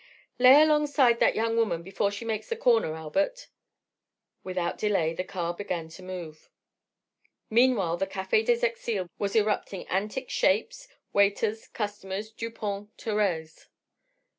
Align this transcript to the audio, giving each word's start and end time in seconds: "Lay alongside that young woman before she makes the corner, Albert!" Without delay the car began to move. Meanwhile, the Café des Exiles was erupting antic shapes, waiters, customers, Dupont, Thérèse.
"Lay 0.39 0.59
alongside 0.63 1.19
that 1.19 1.35
young 1.35 1.55
woman 1.55 1.83
before 1.83 2.09
she 2.09 2.25
makes 2.25 2.49
the 2.49 2.55
corner, 2.55 2.95
Albert!" 2.95 3.49
Without 4.43 4.75
delay 4.79 5.13
the 5.13 5.23
car 5.23 5.53
began 5.53 5.89
to 5.89 6.01
move. 6.01 6.49
Meanwhile, 7.51 7.97
the 7.97 8.07
Café 8.07 8.43
des 8.43 8.65
Exiles 8.65 9.09
was 9.19 9.35
erupting 9.35 9.87
antic 9.89 10.31
shapes, 10.31 10.87
waiters, 11.13 11.67
customers, 11.67 12.31
Dupont, 12.31 12.89
Thérèse. 12.97 13.67